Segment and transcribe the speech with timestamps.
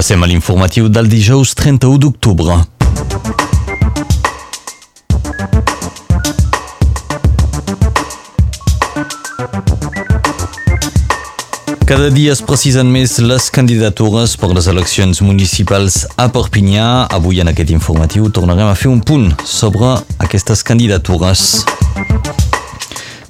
[0.00, 2.54] Passem a l'informatiu del dijous 31 d'octubre.
[11.84, 17.04] Cada dia es precisen més les candidatures per les eleccions municipals a Perpinyà.
[17.12, 21.60] Avui en aquest informatiu tornarem a fer un punt sobre aquestes candidatures.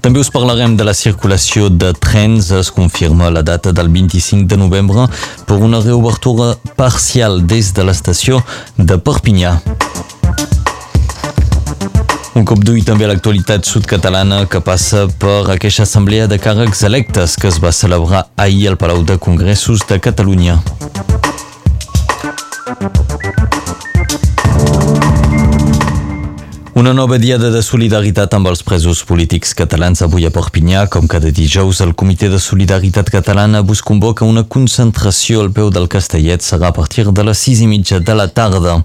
[0.01, 2.51] També us parlarem de la circulació de trens.
[2.57, 5.05] Es confirma la data del 25 de novembre
[5.47, 8.41] per una reobertura parcial des de l'estació
[8.79, 9.59] de Perpinyà.
[12.41, 17.37] Un cop d'ull també a l'actualitat sud-catalana que passa per aquesta assemblea de càrrecs electes
[17.37, 20.57] que es va celebrar ahir al Palau de Congressos de Catalunya.
[26.81, 30.87] Una nova diada de solidaritat amb els presos polítics catalans avui a Perpinyà.
[30.89, 35.91] Com cada dijous, el Comitè de Solidaritat Catalana bus convoca una concentració al peu del
[35.93, 36.41] Castellet.
[36.41, 38.79] Serà a partir de les sis i mitja de la tarda.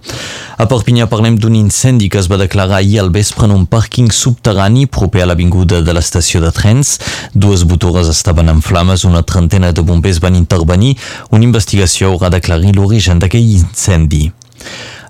[0.59, 4.11] A Perpinyà parlem d'un incendi que es va declarar ahir al vespre en un pàrquing
[4.11, 6.97] subterrani proper a l'avinguda de l'estació de trens.
[7.31, 10.97] Dues botores estaven en flames, una trentena de bombers van intervenir.
[11.31, 14.33] Una investigació haurà d'aclarir l'origen d'aquell incendi.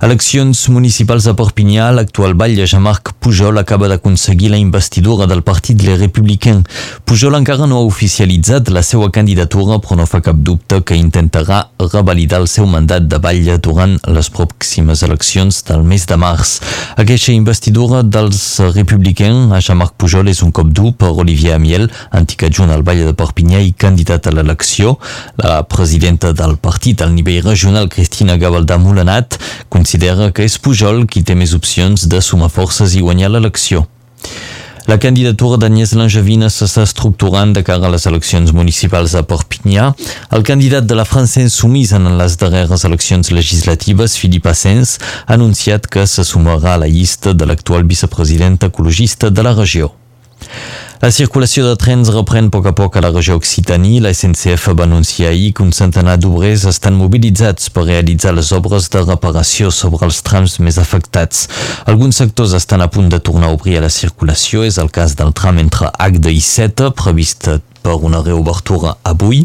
[0.05, 5.97] Eleccions municipals a Perpinyà, l'actual batlle Jean-Marc Pujol acaba d'aconseguir la investidura del Partit Les
[5.97, 6.61] Républicains.
[7.09, 11.63] Pujol encara no ha oficialitzat la seva candidatura, però no fa cap dubte que intentarà
[11.81, 16.59] revalidar el seu mandat de batlle durant les pròximes eleccions del mes de març.
[17.01, 18.43] Aquesta investidura dels
[18.75, 23.09] Républicains a Jean-Marc Pujol és un cop dur per Olivier Amiel, antic adjunt al batlle
[23.09, 24.99] de Perpinyà i candidat a l'elecció.
[25.41, 31.23] La presidenta del partit al nivell regional, Cristina Gavaldà Molenat, considera que és Pujol qui
[31.23, 33.85] té més opcions de sumar forces i guanyar l'elecció.
[34.87, 39.87] La candidatura d'Agnès Langevina s'està estructurant de cara a les eleccions municipals a Perpinyà.
[40.31, 45.87] El candidat de la França Insumisa en les darreres eleccions legislatives, Philippe Assens, ha anunciat
[45.87, 49.93] que se sumarà a la llista de l'actual vicepresident ecologista de la regió.
[51.05, 54.01] La circulació de trens reprèn a poc a poc a la regió Occitània.
[54.01, 58.89] La SNCF va anunciar ahir que un centenar d'obrers estan mobilitzats per realitzar les obres
[58.89, 61.45] de reparació sobre els trams més afectats.
[61.85, 64.65] Alguns sectors estan a punt de tornar a obrir a la circulació.
[64.65, 67.51] És el cas del tram entre Agde i Seta, previst
[67.85, 69.43] per una reobertura avui.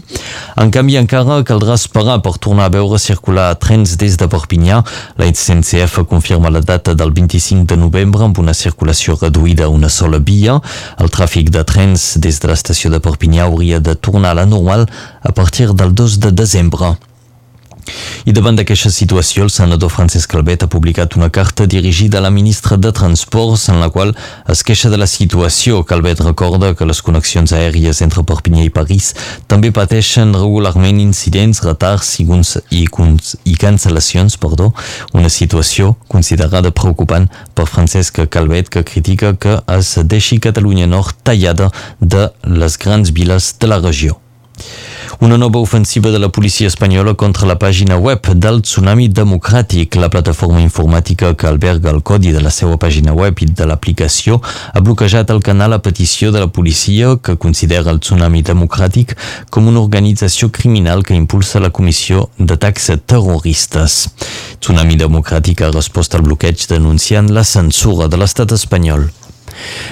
[0.57, 4.81] En canvi, encara caldrà esperar per tornar a veure circular trens des de Perpinyà.
[5.21, 9.93] La SNCF confirma la data del 25 de novembre amb una circulació reduïda a una
[9.93, 10.57] sola via.
[10.97, 14.89] El tràfic de trens des de l'estació de Perpinyà hauria de tornar a la normal
[15.21, 16.97] a partir del 2 de desembre.
[18.29, 22.31] I davant d'aquesta situació, el senador Francesc Calvet ha publicat una carta dirigida a la
[22.31, 24.15] ministra de Transports en la qual
[24.49, 25.83] es queixa de la situació.
[25.85, 29.15] Calvet recorda que les connexions aèries entre Perpinyà i París
[29.49, 32.27] també pateixen regularment incidents, retards i,
[32.71, 34.71] i, i cancel·lacions, perdó,
[35.13, 41.71] una situació considerada preocupant per Francesc Calvet que critica que es deixi Catalunya Nord tallada
[42.01, 44.21] de les grans viles de la regió.
[45.21, 49.99] Una nova ofensiva de la policia espanyola contra la pàgina web del Tsunami Democràtic.
[50.01, 54.41] La plataforma informàtica que alberga el codi de la seva pàgina web i de l'aplicació
[54.41, 59.13] ha bloquejat el canal a petició de la policia que considera el Tsunami Democràtic
[59.51, 64.07] com una organització criminal que impulsa la comissió d'atacs terroristes.
[64.57, 69.11] Tsunami Democràtic ha respost al bloqueig denunciant la censura de l'estat espanyol.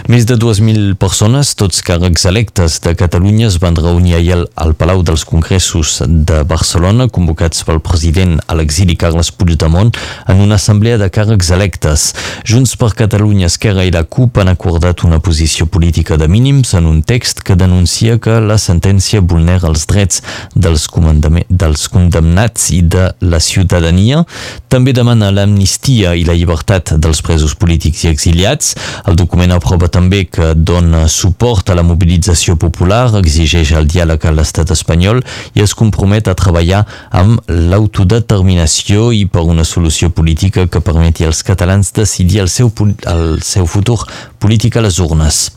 [0.09, 5.03] Més de 2.000 persones, tots càrrecs electes de Catalunya, es van reunir ahir al Palau
[5.03, 9.93] dels Congressos de Barcelona, convocats pel president a l'exili Carles Puigdemont,
[10.29, 12.13] en una assemblea de càrrecs electes.
[12.49, 16.87] Junts per Catalunya, Esquerra i la CUP han acordat una posició política de mínims en
[16.87, 20.23] un text que denuncia que la sentència vulnera els drets
[20.55, 20.89] dels,
[21.49, 24.25] dels condemnats i de la ciutadania.
[24.73, 28.75] També demana l'amnistia i la llibertat dels presos polítics i exiliats.
[29.09, 34.35] El document aprova també que dona suport a la mobilització popular, exigeix el diàleg a
[34.35, 35.23] l'estat espanyol
[35.59, 41.45] i es compromet a treballar amb l'autodeterminació i per una solució política que permeti als
[41.47, 42.73] catalans decidir el seu,
[43.07, 44.01] el seu futur
[44.39, 45.49] polític a les urnes.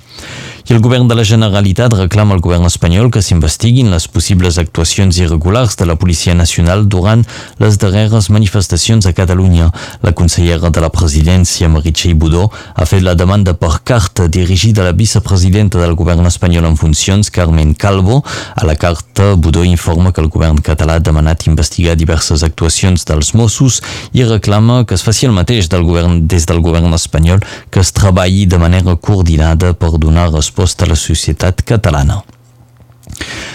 [0.71, 5.17] I el govern de la Generalitat reclama al govern espanyol que s'investiguin les possibles actuacions
[5.19, 7.25] irregulars de la Policia Nacional durant
[7.59, 9.67] les darreres manifestacions a Catalunya.
[9.99, 14.85] La consellera de la presidència, Meritxell Budó, ha fet la demanda per carta dirigida a
[14.85, 18.21] la vicepresidenta del govern espanyol en funcions, Carmen Calvo.
[18.55, 23.33] A la carta, Budó informa que el govern català ha demanat investigar diverses actuacions dels
[23.35, 23.81] Mossos
[24.13, 27.91] i reclama que es faci el mateix del govern, des del govern espanyol, que es
[27.91, 32.21] treballi de manera coordinada per donar resposta resposta a la societat catalana.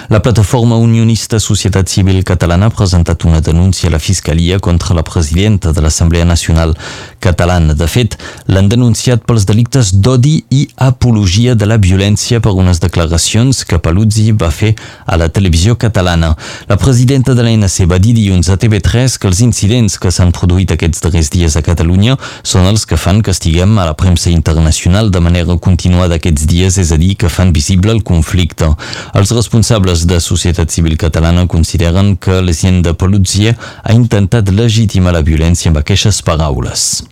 [0.09, 5.03] La plataforma unionista Societat Civil Catalana ha presentat una denúncia a la Fiscalia contra la
[5.03, 6.77] presidenta de l'Assemblea Nacional
[7.19, 7.75] Catalana.
[7.75, 8.15] De fet,
[8.47, 14.31] l'han denunciat pels delictes d'odi i apologia de la violència per unes declaracions que Paluzzi
[14.31, 14.77] va fer
[15.07, 16.37] a la televisió catalana.
[16.69, 20.71] La presidenta de l'ANC va dir dilluns a TV3 que els incidents que s'han produït
[20.71, 22.15] aquests darrers dies a Catalunya
[22.47, 26.79] són els que fan que estiguem a la premsa internacional de manera continuada aquests dies,
[26.79, 28.71] és a dir, que fan visible el conflicte.
[29.19, 35.73] Els responsables de Societat Civil Catalana consideren que l'Esienda Paluzzi ha intentat legitimar la violència
[35.73, 37.07] amb aquestes paraules.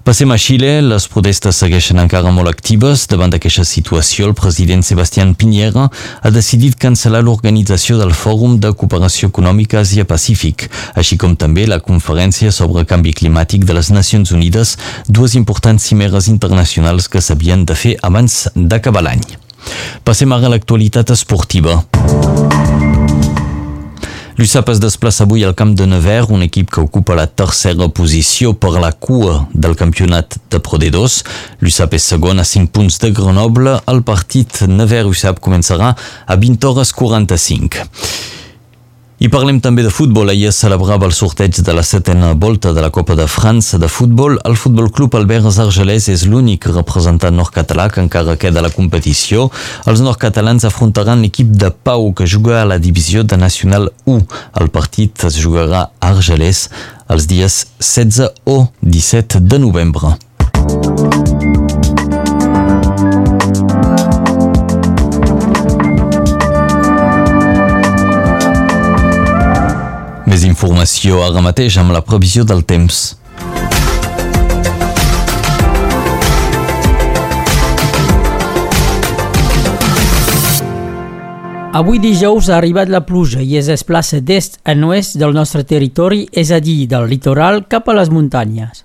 [0.00, 3.02] Passem a Xile, les protestes segueixen encara molt actives.
[3.10, 9.28] Davant d'aquesta situació, el president Sebastián Piñera ha decidit cancel·lar l'organització del Fòrum de Cooperació
[9.28, 15.36] Econòmica Àsia-Pacífic, així com també la conferència sobre canvi climàtic de les Nacions Unides, dues
[15.36, 19.49] importants cimeres internacionals que s'havien de fer abans d'acabar l'any.
[20.04, 21.80] Passem ara a l'actualitat esportiva.
[24.40, 28.54] L'USAP es desplaça avui al camp de Nevers, un equip que ocupa la tercera posició
[28.56, 31.18] per la cua del campionat de Pro D2.
[31.60, 33.76] L'USAP és segon a 5 punts de Grenoble.
[33.92, 38.39] El partit Nevers-USAP començarà a 20 hores 45.
[39.20, 40.30] I parlem també de futbol.
[40.32, 43.88] Ahir es celebrava el sorteig de la setena volta de la Copa de França de
[43.92, 44.38] futbol.
[44.48, 49.50] El Futbol Club Albert Argelès és l'únic representant nord-català que encara queda a la competició.
[49.84, 54.24] Els nord-catalans afrontaran l'equip de Pau que juga a la divisió de Nacional 1.
[54.56, 56.70] El partit es jugarà a Argelès
[57.12, 60.16] els dies 16 o 17 de novembre.
[70.70, 73.16] Informació ara mateix amb la previsió del temps.
[81.74, 86.28] Avui dijous ha arribat la pluja i es desplaça d'est a oest del nostre territori,
[86.30, 88.84] és a dir, del litoral cap a les muntanyes.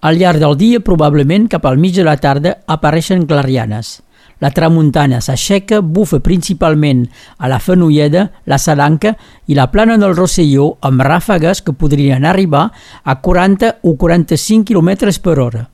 [0.00, 3.98] Al llarg del dia, probablement cap al mig de la tarda, apareixen clarianes.
[4.38, 7.02] La tramuntana s'aixeca, bufa principalment
[7.38, 9.16] a la Fenolleda, la Salanca
[9.50, 12.68] i la plana del Rosselló amb ràfegues que podrien arribar
[13.02, 15.64] a 40 o 45 km per hora.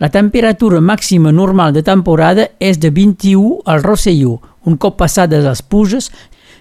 [0.00, 4.40] La temperatura màxima normal de temporada és de 21 al Rosselló.
[4.64, 6.10] Un cop passades les puges,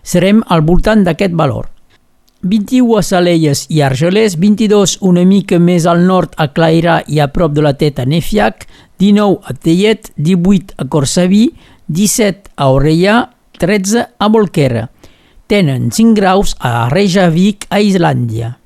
[0.03, 1.69] serem al voltant d'aquest valor.
[2.41, 7.27] 21 a Salelles i Argelès, 22 una mica més al nord a Clairà i a
[7.31, 8.63] prop de la Teta Nefiac,
[8.99, 11.53] 19 a Tellet, 18 a Corsaví,
[11.87, 14.89] 17 a Orellà, 13 a Bolquera.
[15.47, 18.59] Tenen 5 graus a Reykjavik, a Islàndia.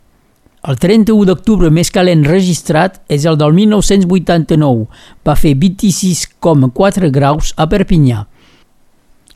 [0.63, 4.85] El 31 d'octubre més calent registrat és el del 1989.
[5.27, 8.23] Va fer 26,4 graus a Perpinyà.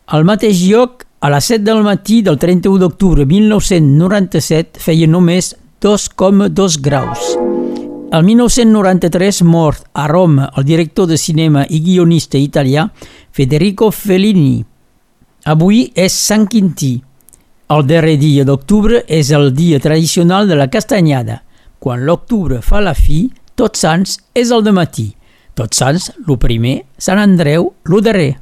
[0.08, 5.52] Al mateix lloc, a les 7 del matí del 31 d'octubre 1997 feia només
[5.84, 7.36] 2,2 graus.
[8.10, 12.86] El 1993 mort a Roma el director de cinema i guionista italià
[13.36, 14.64] Federico Fellini.
[15.44, 16.94] Avui és Sant Quintí.
[17.68, 21.42] El darrer dia d'octubre és el dia tradicional de la castanyada.
[21.84, 23.26] Quan l'octubre fa la fi,
[23.60, 25.10] Tots Sants és el de matí.
[25.54, 28.38] Tots Sants, lo primer, Sant Andreu, lo darrer.